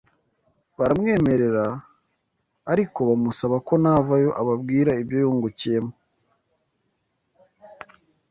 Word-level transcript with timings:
baramwemerera 0.77 1.65
ariko 2.71 2.99
bamusaba 3.09 3.55
ko 3.67 3.73
navayo 3.83 4.29
ababwira 4.41 4.91
ibyo 5.01 5.17
yungukiyemo 5.23 5.93